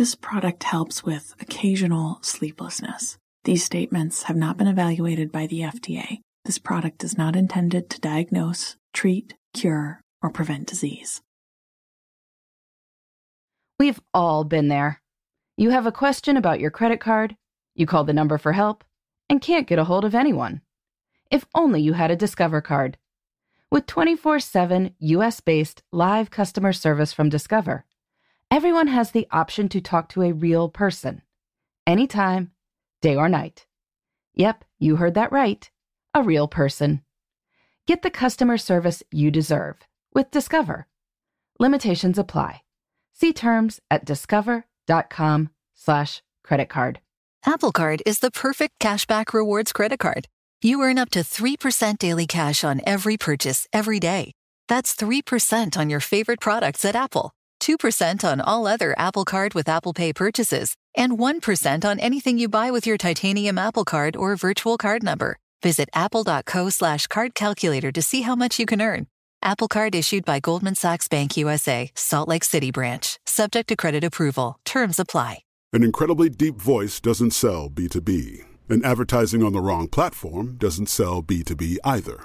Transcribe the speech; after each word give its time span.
This 0.00 0.14
product 0.14 0.62
helps 0.64 1.04
with 1.04 1.34
occasional 1.42 2.20
sleeplessness. 2.22 3.18
These 3.44 3.64
statements 3.64 4.22
have 4.22 4.36
not 4.36 4.56
been 4.56 4.66
evaluated 4.66 5.30
by 5.30 5.46
the 5.46 5.60
FDA. 5.60 6.20
This 6.46 6.56
product 6.58 7.04
is 7.04 7.18
not 7.18 7.36
intended 7.36 7.90
to 7.90 8.00
diagnose, 8.00 8.76
treat, 8.94 9.34
cure, 9.52 10.00
or 10.22 10.30
prevent 10.30 10.66
disease. 10.66 11.20
We've 13.78 14.00
all 14.14 14.44
been 14.44 14.68
there. 14.68 15.02
You 15.58 15.68
have 15.68 15.84
a 15.84 15.92
question 15.92 16.38
about 16.38 16.60
your 16.60 16.70
credit 16.70 17.00
card, 17.00 17.36
you 17.74 17.84
call 17.84 18.04
the 18.04 18.14
number 18.14 18.38
for 18.38 18.52
help, 18.52 18.84
and 19.28 19.42
can't 19.42 19.68
get 19.68 19.78
a 19.78 19.84
hold 19.84 20.06
of 20.06 20.14
anyone. 20.14 20.62
If 21.30 21.44
only 21.54 21.82
you 21.82 21.92
had 21.92 22.10
a 22.10 22.16
Discover 22.16 22.62
card. 22.62 22.96
With 23.70 23.84
24 23.84 24.40
7 24.40 24.94
US 24.98 25.40
based 25.40 25.82
live 25.92 26.30
customer 26.30 26.72
service 26.72 27.12
from 27.12 27.28
Discover, 27.28 27.84
everyone 28.50 28.88
has 28.88 29.10
the 29.12 29.26
option 29.30 29.68
to 29.70 29.80
talk 29.80 30.08
to 30.10 30.22
a 30.22 30.32
real 30.32 30.68
person, 30.68 31.22
anytime, 31.86 32.52
day 33.00 33.16
or 33.16 33.28
night. 33.28 33.66
Yep, 34.34 34.64
you 34.78 34.96
heard 34.96 35.14
that 35.14 35.32
right. 35.32 35.70
A 36.14 36.22
real 36.22 36.48
person. 36.48 37.02
Get 37.86 38.02
the 38.02 38.10
customer 38.10 38.58
service 38.58 39.02
you 39.10 39.30
deserve 39.30 39.76
with 40.14 40.30
Discover. 40.30 40.86
Limitations 41.58 42.18
apply. 42.18 42.62
See 43.12 43.32
terms 43.32 43.80
at 43.90 44.04
discover.com 44.04 45.50
slash 45.74 46.22
credit 46.42 46.68
card. 46.68 47.00
Apple 47.44 47.72
Card 47.72 48.02
is 48.06 48.18
the 48.18 48.30
perfect 48.30 48.78
cashback 48.80 49.32
rewards 49.32 49.72
credit 49.72 49.98
card. 49.98 50.26
You 50.62 50.82
earn 50.82 50.98
up 50.98 51.10
to 51.10 51.20
3% 51.20 51.98
daily 51.98 52.26
cash 52.26 52.64
on 52.64 52.80
every 52.86 53.16
purchase 53.16 53.66
every 53.72 53.98
day. 53.98 54.32
That's 54.68 54.94
3% 54.94 55.76
on 55.76 55.90
your 55.90 56.00
favorite 56.00 56.40
products 56.40 56.84
at 56.84 56.94
Apple, 56.94 57.32
2% 57.60 58.24
on 58.24 58.40
all 58.40 58.66
other 58.66 58.94
Apple 58.98 59.24
Card 59.24 59.54
with 59.54 59.68
Apple 59.68 59.92
Pay 59.92 60.12
purchases, 60.12 60.74
and 60.96 61.18
1% 61.18 61.84
on 61.84 62.00
anything 62.00 62.38
you 62.38 62.48
buy 62.48 62.70
with 62.70 62.86
your 62.86 62.96
titanium 62.96 63.58
Apple 63.58 63.84
Card 63.84 64.16
or 64.16 64.34
virtual 64.36 64.76
card 64.76 65.02
number. 65.02 65.36
Visit 65.62 65.88
apple.co 65.92 66.70
slash 66.70 67.06
card 67.06 67.34
calculator 67.34 67.92
to 67.92 68.02
see 68.02 68.22
how 68.22 68.34
much 68.34 68.58
you 68.58 68.66
can 68.66 68.80
earn. 68.80 69.06
Apple 69.42 69.68
Card 69.68 69.94
issued 69.94 70.24
by 70.24 70.40
Goldman 70.40 70.74
Sachs 70.74 71.08
Bank 71.08 71.36
USA, 71.36 71.90
Salt 71.94 72.28
Lake 72.28 72.44
City 72.44 72.70
branch. 72.70 73.18
Subject 73.26 73.68
to 73.68 73.76
credit 73.76 74.04
approval. 74.04 74.58
Terms 74.64 74.98
apply. 74.98 75.42
An 75.72 75.84
incredibly 75.84 76.28
deep 76.28 76.56
voice 76.56 76.98
doesn't 76.98 77.30
sell 77.30 77.70
B2B, 77.70 78.44
and 78.68 78.84
advertising 78.84 79.42
on 79.42 79.52
the 79.52 79.60
wrong 79.60 79.86
platform 79.86 80.56
doesn't 80.56 80.88
sell 80.88 81.22
B2B 81.22 81.76
either. 81.84 82.24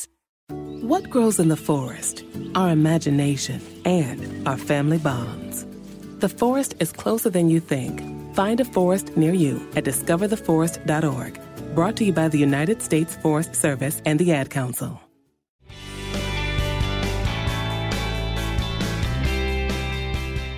What 0.91 1.09
grows 1.09 1.39
in 1.39 1.47
the 1.47 1.55
forest? 1.55 2.25
Our 2.53 2.69
imagination 2.71 3.61
and 3.85 4.45
our 4.45 4.57
family 4.57 4.97
bonds. 4.97 5.65
The 6.19 6.27
forest 6.27 6.75
is 6.81 6.91
closer 6.91 7.29
than 7.29 7.49
you 7.49 7.61
think. 7.61 8.03
Find 8.35 8.59
a 8.59 8.65
forest 8.65 9.15
near 9.15 9.33
you 9.33 9.65
at 9.77 9.85
discovertheforest.org. 9.85 11.39
Brought 11.75 11.95
to 11.95 12.03
you 12.03 12.11
by 12.11 12.27
the 12.27 12.39
United 12.39 12.81
States 12.81 13.15
Forest 13.15 13.55
Service 13.55 14.01
and 14.05 14.19
the 14.19 14.33
Ad 14.33 14.49
Council. 14.49 14.99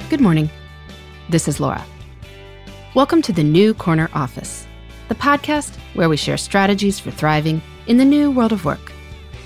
Good 0.10 0.20
morning. 0.20 0.50
This 1.30 1.48
is 1.48 1.60
Laura. 1.60 1.86
Welcome 2.96 3.22
to 3.22 3.34
the 3.34 3.44
New 3.44 3.76
Corner 3.76 4.10
Office, 4.16 4.66
the 5.10 5.16
podcast 5.16 5.76
where 5.94 6.10
we 6.10 6.18
share 6.18 6.38
strategies 6.38 7.00
for 7.00 7.12
thriving 7.12 7.62
in 7.86 7.97
the 7.97 8.06
new 8.06 8.32
world 8.32 8.52
of 8.52 8.66
work 8.66 8.92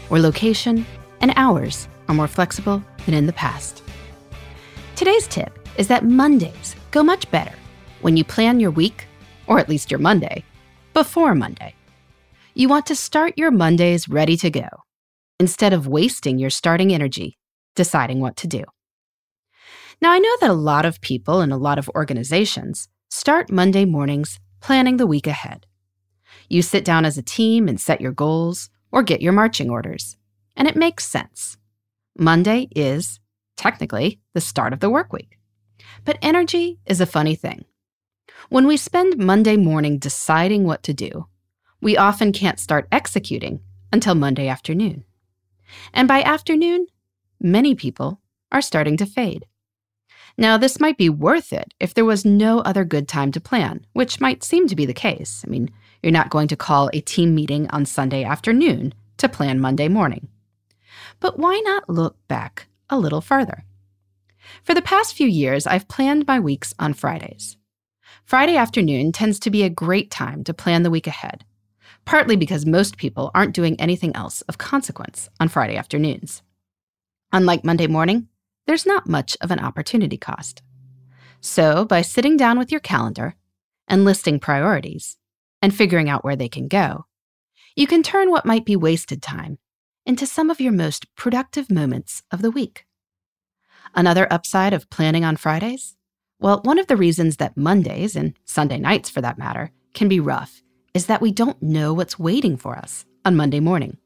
where 0.09 0.21
location 0.21 0.85
and 1.21 1.33
hours 1.35 1.87
are 2.07 2.15
more 2.15 2.27
flexible 2.27 2.83
than 3.05 3.13
in 3.13 3.25
the 3.25 3.33
past. 3.33 3.83
Today's 4.95 5.27
tip 5.27 5.57
is 5.77 5.87
that 5.87 6.05
Mondays 6.05 6.75
go 6.91 7.03
much 7.03 7.29
better 7.31 7.53
when 8.01 8.17
you 8.17 8.23
plan 8.23 8.59
your 8.59 8.71
week, 8.71 9.05
or 9.47 9.59
at 9.59 9.69
least 9.69 9.91
your 9.91 9.99
Monday, 9.99 10.43
before 10.93 11.35
Monday. 11.35 11.73
You 12.53 12.69
want 12.69 12.85
to 12.87 12.95
start 12.95 13.37
your 13.37 13.51
Mondays 13.51 14.09
ready 14.09 14.37
to 14.37 14.49
go 14.49 14.67
instead 15.39 15.73
of 15.73 15.87
wasting 15.87 16.39
your 16.39 16.49
starting 16.49 16.93
energy 16.93 17.37
deciding 17.75 18.19
what 18.19 18.35
to 18.37 18.47
do. 18.47 18.63
Now, 20.01 20.11
I 20.11 20.19
know 20.19 20.35
that 20.41 20.49
a 20.49 20.53
lot 20.53 20.85
of 20.85 21.01
people 21.01 21.39
and 21.41 21.53
a 21.53 21.57
lot 21.57 21.77
of 21.77 21.89
organizations 21.89 22.87
start 23.09 23.51
Monday 23.51 23.85
mornings 23.85 24.39
planning 24.59 24.97
the 24.97 25.07
week 25.07 25.27
ahead. 25.27 25.65
You 26.49 26.61
sit 26.61 26.83
down 26.83 27.05
as 27.05 27.17
a 27.17 27.23
team 27.23 27.67
and 27.67 27.79
set 27.79 28.01
your 28.01 28.11
goals, 28.11 28.69
or 28.97 29.03
get 29.03 29.21
your 29.21 29.31
marching 29.31 29.69
orders. 29.69 30.17
And 30.55 30.67
it 30.67 30.75
makes 30.75 31.05
sense. 31.05 31.55
Monday 32.17 32.67
is, 32.75 33.19
technically, 33.55 34.19
the 34.33 34.41
start 34.41 34.73
of 34.73 34.79
the 34.79 34.89
work 34.89 35.13
week. 35.13 35.37
But 36.03 36.17
energy 36.19 36.79
is 36.87 36.99
a 36.99 37.05
funny 37.05 37.35
thing. 37.35 37.65
When 38.49 38.65
we 38.65 38.75
spend 38.75 39.19
Monday 39.19 39.55
morning 39.55 39.99
deciding 39.99 40.63
what 40.63 40.81
to 40.81 40.95
do, 40.95 41.27
we 41.79 41.95
often 41.95 42.31
can't 42.31 42.59
start 42.59 42.87
executing 42.91 43.59
until 43.93 44.15
Monday 44.15 44.47
afternoon. 44.47 45.03
And 45.93 46.07
by 46.07 46.23
afternoon, 46.23 46.87
many 47.39 47.75
people 47.75 48.19
are 48.51 48.63
starting 48.63 48.97
to 48.97 49.05
fade. 49.05 49.45
Now, 50.39 50.57
this 50.57 50.79
might 50.79 50.97
be 50.97 51.09
worth 51.09 51.53
it 51.53 51.75
if 51.79 51.93
there 51.93 52.03
was 52.03 52.25
no 52.25 52.61
other 52.61 52.83
good 52.83 53.07
time 53.07 53.31
to 53.33 53.39
plan, 53.39 53.85
which 53.93 54.19
might 54.19 54.43
seem 54.43 54.67
to 54.67 54.75
be 54.75 54.87
the 54.87 54.93
case. 54.93 55.43
I 55.45 55.51
mean, 55.51 55.69
you're 56.07 56.13
not 56.13 56.29
going 56.29 56.47
to 56.47 56.55
call 56.55 56.89
a 56.93 57.01
team 57.01 57.35
meeting 57.35 57.69
on 57.71 57.85
Sunday 57.85 58.23
afternoon 58.23 58.93
to 59.17 59.27
plan 59.27 59.59
Monday 59.59 59.89
morning. 59.89 60.29
But 61.19 61.37
why 61.37 61.59
not 61.65 61.89
look 61.89 62.15
back 62.29 62.67
a 62.89 62.97
little 62.97 63.19
further? 63.19 63.65
For 64.63 64.73
the 64.73 64.81
past 64.81 65.15
few 65.15 65.27
years, 65.27 65.67
I've 65.67 65.89
planned 65.89 66.25
my 66.25 66.39
weeks 66.39 66.73
on 66.79 66.93
Fridays. 66.93 67.57
Friday 68.23 68.55
afternoon 68.55 69.11
tends 69.11 69.37
to 69.39 69.49
be 69.49 69.63
a 69.63 69.69
great 69.69 70.09
time 70.09 70.45
to 70.45 70.53
plan 70.53 70.83
the 70.83 70.89
week 70.89 71.07
ahead, 71.07 71.43
partly 72.05 72.37
because 72.37 72.65
most 72.65 72.95
people 72.95 73.29
aren't 73.35 73.53
doing 73.53 73.77
anything 73.77 74.15
else 74.15 74.39
of 74.43 74.57
consequence 74.57 75.27
on 75.41 75.49
Friday 75.49 75.75
afternoons. 75.75 76.41
Unlike 77.33 77.65
Monday 77.65 77.87
morning, 77.87 78.29
there's 78.65 78.85
not 78.85 79.09
much 79.09 79.35
of 79.41 79.51
an 79.51 79.59
opportunity 79.59 80.15
cost. 80.15 80.61
So, 81.41 81.83
by 81.83 82.01
sitting 82.01 82.37
down 82.37 82.57
with 82.57 82.71
your 82.71 82.79
calendar 82.79 83.35
and 83.89 84.05
listing 84.05 84.39
priorities 84.39 85.17
and 85.61 85.73
figuring 85.73 86.09
out 86.09 86.23
where 86.23 86.35
they 86.35 86.49
can 86.49 86.67
go, 86.67 87.05
you 87.75 87.87
can 87.87 88.03
turn 88.03 88.31
what 88.31 88.45
might 88.45 88.65
be 88.65 88.75
wasted 88.75 89.21
time 89.21 89.59
into 90.05 90.25
some 90.25 90.49
of 90.49 90.61
your 90.61 90.71
most 90.71 91.13
productive 91.15 91.69
moments 91.69 92.23
of 92.31 92.41
the 92.41 92.51
week. 92.51 92.85
Another 93.93 94.27
upside 94.31 94.73
of 94.73 94.89
planning 94.89 95.23
on 95.23 95.35
Fridays? 95.35 95.95
Well, 96.39 96.61
one 96.63 96.79
of 96.79 96.87
the 96.87 96.97
reasons 96.97 97.37
that 97.37 97.57
Mondays, 97.57 98.15
and 98.15 98.33
Sunday 98.45 98.77
nights 98.77 99.09
for 99.09 99.21
that 99.21 99.37
matter, 99.37 99.71
can 99.93 100.07
be 100.07 100.19
rough 100.19 100.61
is 100.93 101.07
that 101.07 101.21
we 101.21 101.31
don't 101.31 101.61
know 101.61 101.93
what's 101.93 102.19
waiting 102.19 102.57
for 102.57 102.75
us 102.75 103.05
on 103.25 103.35
Monday 103.35 103.59
morning. 103.59 103.97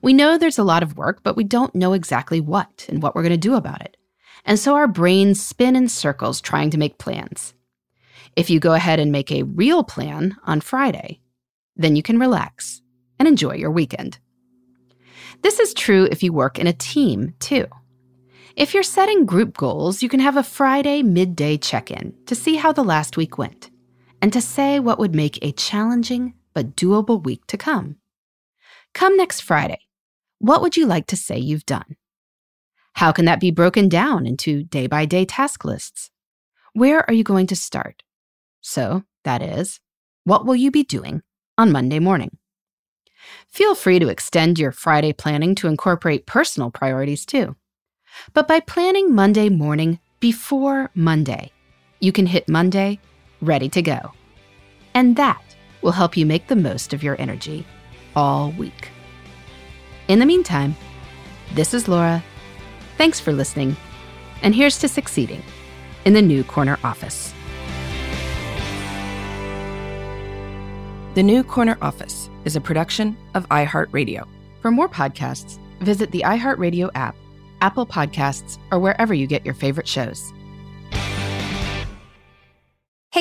We 0.00 0.12
know 0.12 0.36
there's 0.36 0.58
a 0.58 0.64
lot 0.64 0.82
of 0.82 0.96
work, 0.96 1.20
but 1.22 1.36
we 1.36 1.44
don't 1.44 1.74
know 1.74 1.92
exactly 1.92 2.40
what 2.40 2.86
and 2.88 3.02
what 3.02 3.14
we're 3.14 3.22
going 3.22 3.32
to 3.32 3.36
do 3.36 3.54
about 3.54 3.82
it. 3.82 3.96
And 4.44 4.58
so 4.58 4.74
our 4.74 4.88
brains 4.88 5.40
spin 5.40 5.76
in 5.76 5.88
circles 5.88 6.40
trying 6.40 6.70
to 6.70 6.78
make 6.78 6.98
plans. 6.98 7.54
If 8.34 8.48
you 8.48 8.60
go 8.60 8.72
ahead 8.72 8.98
and 8.98 9.12
make 9.12 9.30
a 9.30 9.42
real 9.42 9.84
plan 9.84 10.36
on 10.44 10.60
Friday, 10.60 11.20
then 11.76 11.96
you 11.96 12.02
can 12.02 12.18
relax 12.18 12.80
and 13.18 13.28
enjoy 13.28 13.54
your 13.54 13.70
weekend. 13.70 14.18
This 15.42 15.58
is 15.58 15.74
true 15.74 16.08
if 16.10 16.22
you 16.22 16.32
work 16.32 16.58
in 16.58 16.66
a 16.66 16.72
team, 16.72 17.34
too. 17.40 17.66
If 18.56 18.74
you're 18.74 18.82
setting 18.82 19.26
group 19.26 19.56
goals, 19.56 20.02
you 20.02 20.08
can 20.08 20.20
have 20.20 20.36
a 20.36 20.42
Friday 20.42 21.02
midday 21.02 21.56
check 21.56 21.90
in 21.90 22.14
to 22.26 22.34
see 22.34 22.56
how 22.56 22.72
the 22.72 22.84
last 22.84 23.16
week 23.16 23.38
went 23.38 23.70
and 24.20 24.32
to 24.32 24.40
say 24.40 24.78
what 24.78 24.98
would 24.98 25.14
make 25.14 25.38
a 25.42 25.52
challenging 25.52 26.34
but 26.54 26.76
doable 26.76 27.22
week 27.22 27.46
to 27.48 27.56
come. 27.56 27.96
Come 28.94 29.16
next 29.16 29.40
Friday. 29.40 29.80
What 30.38 30.60
would 30.60 30.76
you 30.76 30.86
like 30.86 31.06
to 31.08 31.16
say 31.16 31.38
you've 31.38 31.66
done? 31.66 31.96
How 32.94 33.10
can 33.10 33.24
that 33.24 33.40
be 33.40 33.50
broken 33.50 33.88
down 33.88 34.26
into 34.26 34.64
day 34.64 34.86
by 34.86 35.06
day 35.06 35.24
task 35.24 35.64
lists? 35.64 36.10
Where 36.74 37.08
are 37.08 37.14
you 37.14 37.24
going 37.24 37.46
to 37.48 37.56
start? 37.56 38.02
So, 38.62 39.02
that 39.24 39.42
is, 39.42 39.80
what 40.24 40.46
will 40.46 40.56
you 40.56 40.70
be 40.70 40.84
doing 40.84 41.22
on 41.58 41.72
Monday 41.72 41.98
morning? 41.98 42.38
Feel 43.48 43.74
free 43.74 43.98
to 43.98 44.08
extend 44.08 44.58
your 44.58 44.72
Friday 44.72 45.12
planning 45.12 45.54
to 45.56 45.68
incorporate 45.68 46.26
personal 46.26 46.70
priorities 46.70 47.26
too. 47.26 47.56
But 48.32 48.48
by 48.48 48.60
planning 48.60 49.14
Monday 49.14 49.48
morning 49.48 49.98
before 50.20 50.90
Monday, 50.94 51.50
you 52.00 52.12
can 52.12 52.26
hit 52.26 52.48
Monday 52.48 53.00
ready 53.40 53.68
to 53.70 53.82
go. 53.82 54.12
And 54.94 55.16
that 55.16 55.42
will 55.82 55.92
help 55.92 56.16
you 56.16 56.24
make 56.24 56.46
the 56.46 56.56
most 56.56 56.92
of 56.92 57.02
your 57.02 57.20
energy 57.20 57.66
all 58.14 58.52
week. 58.52 58.90
In 60.08 60.18
the 60.18 60.26
meantime, 60.26 60.76
this 61.54 61.74
is 61.74 61.88
Laura. 61.88 62.22
Thanks 62.96 63.18
for 63.18 63.32
listening, 63.32 63.76
and 64.42 64.54
here's 64.54 64.78
to 64.78 64.88
succeeding 64.88 65.42
in 66.04 66.12
the 66.12 66.22
new 66.22 66.44
corner 66.44 66.78
office. 66.84 67.34
The 71.14 71.22
New 71.22 71.44
Corner 71.44 71.76
Office 71.82 72.30
is 72.46 72.56
a 72.56 72.60
production 72.60 73.18
of 73.34 73.46
iHeartRadio. 73.50 74.26
For 74.62 74.70
more 74.70 74.88
podcasts, 74.88 75.58
visit 75.80 76.10
the 76.10 76.22
iHeartRadio 76.24 76.90
app, 76.94 77.14
Apple 77.60 77.84
Podcasts, 77.84 78.56
or 78.70 78.78
wherever 78.78 79.12
you 79.12 79.26
get 79.26 79.44
your 79.44 79.52
favorite 79.52 79.86
shows. 79.86 80.32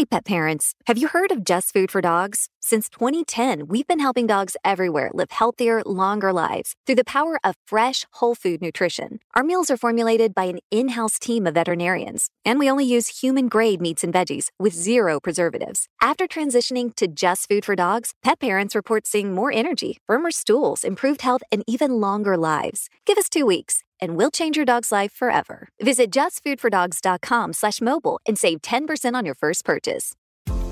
Hey, 0.02 0.06
pet 0.06 0.26
parents, 0.26 0.74
have 0.88 0.98
you 0.98 1.10
heard 1.10 1.32
of 1.32 1.44
Just 1.44 1.74
Food 1.74 1.92
for 1.92 2.02
Dogs? 2.02 2.50
Since 2.60 2.90
2010, 2.90 3.68
we've 3.68 3.86
been 3.86 4.00
helping 4.00 4.26
dogs 4.26 4.58
everywhere 4.66 5.12
live 5.14 5.30
healthier, 5.30 5.84
longer 5.86 6.34
lives 6.34 6.74
through 6.88 6.96
the 6.96 7.04
power 7.04 7.40
of 7.44 7.56
fresh, 7.68 8.08
whole 8.14 8.34
food 8.34 8.64
nutrition. 8.64 9.20
Our 9.36 9.44
meals 9.44 9.70
are 9.70 9.78
formulated 9.78 10.34
by 10.34 10.46
an 10.46 10.58
in 10.72 10.90
house 10.90 11.20
team 11.20 11.46
of 11.46 11.54
veterinarians, 11.54 12.32
and 12.44 12.58
we 12.58 12.68
only 12.68 12.84
use 12.84 13.22
human 13.22 13.48
grade 13.48 13.80
meats 13.80 14.04
and 14.04 14.12
veggies 14.12 14.48
with 14.58 14.74
zero 14.74 15.20
preservatives. 15.20 15.88
After 16.02 16.26
transitioning 16.26 16.96
to 16.96 17.08
Just 17.08 17.48
Food 17.48 17.64
for 17.64 17.76
Dogs, 17.76 18.16
pet 18.24 18.40
parents 18.40 18.74
report 18.74 19.06
seeing 19.06 19.36
more 19.36 19.52
energy, 19.52 20.00
firmer 20.08 20.32
stools, 20.32 20.84
improved 20.84 21.22
health, 21.22 21.44
and 21.52 21.64
even 21.68 22.02
longer 22.02 22.38
lives. 22.38 22.90
Give 23.06 23.20
us 23.20 23.30
two 23.30 23.46
weeks 23.46 23.84
and 24.02 24.18
we'll 24.18 24.32
change 24.32 24.56
your 24.58 24.66
dog's 24.66 24.92
life 24.92 25.14
forever. 25.14 25.70
Visit 25.82 26.12
justfoodfordogs.com 26.12 27.54
slash 27.54 27.82
mobile 27.82 28.20
and 28.26 28.38
save 28.38 28.62
10% 28.62 29.14
on 29.16 29.26
your 29.26 29.36
first 29.36 29.64
purchase. 29.64 30.16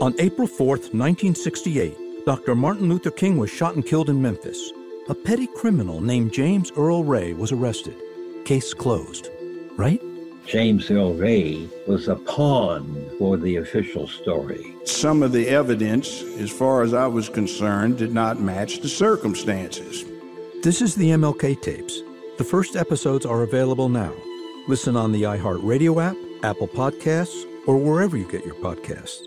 On 0.00 0.14
April 0.20 0.46
4, 0.46 0.66
1968, 0.68 2.24
Dr. 2.24 2.54
Martin 2.54 2.88
Luther 2.88 3.10
King 3.10 3.36
was 3.36 3.50
shot 3.50 3.74
and 3.74 3.84
killed 3.84 4.08
in 4.08 4.22
Memphis. 4.22 4.70
A 5.08 5.14
petty 5.14 5.48
criminal 5.48 6.00
named 6.00 6.32
James 6.32 6.70
Earl 6.76 7.02
Ray 7.02 7.32
was 7.32 7.50
arrested. 7.50 7.96
Case 8.44 8.72
closed. 8.72 9.28
Right? 9.76 10.00
James 10.46 10.88
Earl 10.88 11.14
Ray 11.14 11.68
was 11.88 12.06
a 12.06 12.14
pawn 12.14 13.10
for 13.18 13.36
the 13.36 13.56
official 13.56 14.06
story. 14.06 14.72
Some 14.84 15.20
of 15.20 15.32
the 15.32 15.48
evidence, 15.48 16.22
as 16.38 16.50
far 16.50 16.82
as 16.82 16.94
I 16.94 17.08
was 17.08 17.28
concerned, 17.28 17.98
did 17.98 18.14
not 18.14 18.40
match 18.40 18.78
the 18.78 18.88
circumstances. 18.88 20.04
This 20.62 20.80
is 20.80 20.94
the 20.94 21.10
MLK 21.10 21.60
tapes. 21.60 22.02
The 22.38 22.44
first 22.44 22.76
episodes 22.76 23.26
are 23.26 23.42
available 23.42 23.88
now. 23.88 24.12
Listen 24.68 24.96
on 24.96 25.10
the 25.10 25.22
iHeartRadio 25.24 26.00
app, 26.00 26.16
Apple 26.44 26.68
Podcasts, 26.68 27.44
or 27.66 27.76
wherever 27.78 28.16
you 28.16 28.30
get 28.30 28.46
your 28.46 28.54
podcasts. 28.54 29.26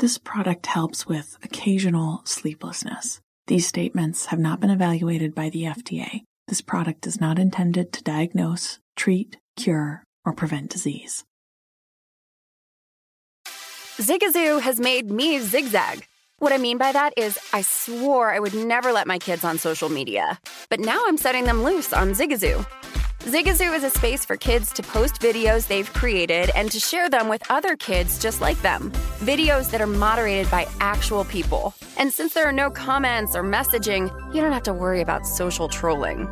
This 0.00 0.16
product 0.16 0.64
helps 0.64 1.06
with 1.06 1.36
occasional 1.42 2.22
sleeplessness. 2.24 3.20
These 3.48 3.66
statements 3.66 4.26
have 4.26 4.38
not 4.38 4.58
been 4.58 4.70
evaluated 4.70 5.34
by 5.34 5.50
the 5.50 5.64
FDA. 5.64 6.22
This 6.48 6.62
product 6.62 7.06
is 7.06 7.20
not 7.20 7.38
intended 7.38 7.92
to 7.92 8.02
diagnose, 8.02 8.78
treat, 8.96 9.36
cure, 9.58 10.02
or 10.24 10.32
prevent 10.32 10.70
disease. 10.70 11.26
Zigazoo 13.98 14.62
has 14.62 14.80
made 14.80 15.10
me 15.10 15.38
zigzag. 15.38 16.06
What 16.38 16.54
I 16.54 16.56
mean 16.56 16.78
by 16.78 16.92
that 16.92 17.12
is, 17.18 17.38
I 17.52 17.60
swore 17.60 18.32
I 18.32 18.38
would 18.38 18.54
never 18.54 18.92
let 18.92 19.06
my 19.06 19.18
kids 19.18 19.44
on 19.44 19.58
social 19.58 19.90
media, 19.90 20.40
but 20.70 20.80
now 20.80 21.02
I'm 21.08 21.18
setting 21.18 21.44
them 21.44 21.62
loose 21.62 21.92
on 21.92 22.12
Zigazoo. 22.12 22.64
Zigazoo 23.24 23.76
is 23.76 23.84
a 23.84 23.90
space 23.90 24.24
for 24.24 24.38
kids 24.38 24.72
to 24.72 24.82
post 24.82 25.20
videos 25.20 25.66
they've 25.66 25.92
created 25.92 26.50
and 26.54 26.70
to 26.70 26.80
share 26.80 27.10
them 27.10 27.28
with 27.28 27.42
other 27.50 27.76
kids 27.76 28.18
just 28.18 28.40
like 28.40 28.60
them. 28.62 28.90
Videos 29.20 29.70
that 29.70 29.82
are 29.82 29.86
moderated 29.86 30.50
by 30.50 30.66
actual 30.80 31.26
people. 31.26 31.74
And 31.98 32.10
since 32.10 32.32
there 32.32 32.46
are 32.46 32.52
no 32.52 32.70
comments 32.70 33.36
or 33.36 33.42
messaging, 33.42 34.10
you 34.34 34.40
don't 34.40 34.52
have 34.52 34.62
to 34.62 34.72
worry 34.72 35.02
about 35.02 35.26
social 35.26 35.68
trolling. 35.68 36.28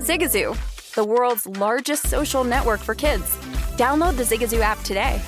Zigazoo, 0.00 0.54
the 0.94 1.04
world's 1.04 1.46
largest 1.46 2.08
social 2.08 2.44
network 2.44 2.80
for 2.80 2.94
kids. 2.94 3.24
Download 3.78 4.14
the 4.14 4.24
Zigazoo 4.24 4.60
app 4.60 4.80
today. 4.82 5.22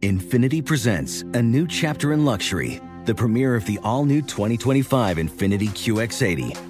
Infiniti 0.00 0.64
presents 0.64 1.22
a 1.22 1.42
new 1.42 1.66
chapter 1.66 2.12
in 2.12 2.24
luxury, 2.24 2.80
the 3.04 3.14
premiere 3.14 3.56
of 3.56 3.66
the 3.66 3.80
all 3.82 4.04
new 4.04 4.22
2025 4.22 5.16
Infiniti 5.16 5.68
QX80, 5.70 6.69